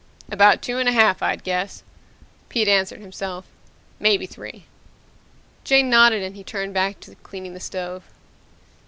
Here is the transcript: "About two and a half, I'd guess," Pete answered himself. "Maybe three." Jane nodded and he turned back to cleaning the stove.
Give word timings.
"About 0.31 0.63
two 0.63 0.79
and 0.79 0.89
a 0.89 0.93
half, 0.93 1.21
I'd 1.21 1.43
guess," 1.43 1.83
Pete 2.49 2.67
answered 2.67 3.01
himself. 3.01 3.45
"Maybe 3.99 4.25
three." 4.25 4.65
Jane 5.63 5.91
nodded 5.91 6.23
and 6.23 6.35
he 6.35 6.43
turned 6.43 6.73
back 6.73 6.99
to 7.01 7.13
cleaning 7.17 7.53
the 7.53 7.59
stove. 7.59 8.01